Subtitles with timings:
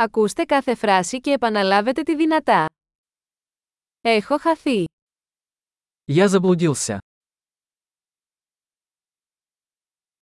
[0.00, 2.66] Ακούστε κάθε φράση και επαναλάβετε τη δυνατά.
[4.00, 4.84] Έχω χαθεί.
[6.04, 6.98] Я заблудился.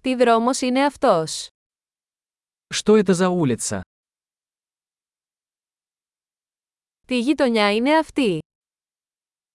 [0.03, 1.47] Τι δρόμος είναι αυτός.
[2.75, 3.81] Что это за улица?
[7.07, 8.39] Τι γειτονιά είναι αυτή.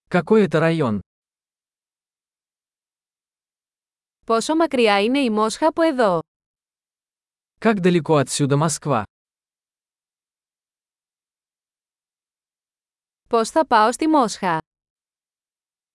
[0.10, 1.00] Какой это район?
[4.26, 6.20] Πόσο μακριά είναι η Μόσχα από εδώ.
[7.60, 9.04] Как далеко отсюда Москва?
[13.31, 14.59] Πώς θα πάω στη Μόσχα.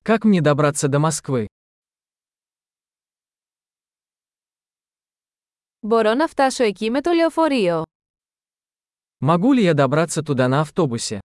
[0.04, 1.46] Как мне добраться до Москвы?
[5.80, 7.84] Μπορώ να φτάσω εκεί με το λεωφορείο.
[9.26, 11.20] Могу ли я добраться туда на автобусе?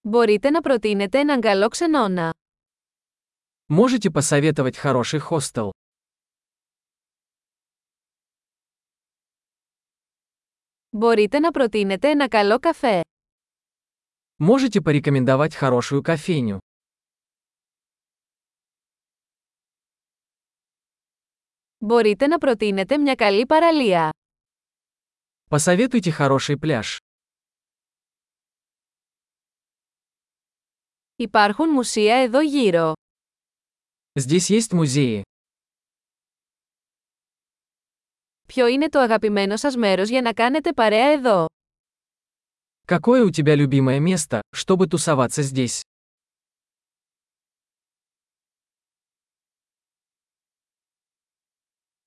[0.00, 2.34] Μπορείτε να προτείνετε έναν καλό ξενώνα.
[3.70, 5.70] Можете посоветовать хороший хостел?
[10.92, 13.00] Μπορείτε να προτείνετε ένα καλό καφέ.
[14.36, 16.58] Можете порекомендовать хорошую кофейню?
[21.78, 24.10] Μπορείτε να προτείνετε μια καλή παραλία.
[25.48, 26.96] Посоветуйте хороший пляж.
[31.16, 32.92] Υπάρχουν μουσεία εδώ γύρω.
[34.12, 35.22] Здесь есть музеи.
[38.52, 41.46] Ποιο είναι το αγαπημένο σας μέρος για να κάνετε παρέα εδώ.
[42.84, 45.80] Какое у тебя любимое место, чтобы тусоваться здесь?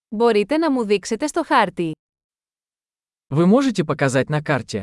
[0.09, 1.91] Μπορείτε να μου δείξετε στο χάρτη.
[3.33, 4.81] Вы можете показать на карте?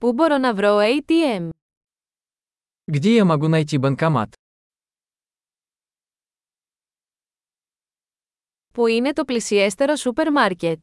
[0.00, 1.50] Πού μπορώ να βρω ATM.
[2.92, 4.32] Где я могу найти банкомат?
[8.72, 10.80] Πού είναι το πλησιέστερο σούπερ μάρκετ.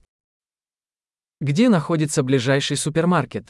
[1.46, 3.44] Где находится ближайший супермаркет?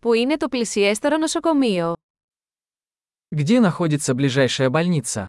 [0.00, 1.94] Πού είναι το πλησιέστερο νοσοκομείο.
[3.36, 5.26] Где находится ближайшая больница?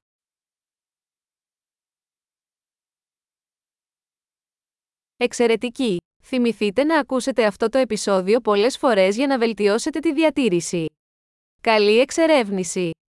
[5.18, 5.98] Εξαιρετική!
[6.24, 10.86] Θυμηθείτε να ακούσετε αυτό το επεισόδιο πολλές φορές για να βελτιώσετε τη διατήρηση.
[11.62, 12.94] Καλή εξερεύνηση!